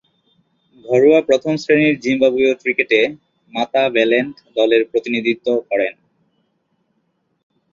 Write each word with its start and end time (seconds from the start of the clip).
ঘরোয়া 0.85 1.19
প্রথম-শ্রেণীর 1.21 1.95
জিম্বাবুয়ীয় 1.99 2.53
ক্রিকেটে 2.61 2.99
মাতাবেলেল্যান্ড 3.53 4.35
দলের 4.57 4.81
প্রতিনিধিত্ব 4.91 5.47
করেন। 5.69 5.93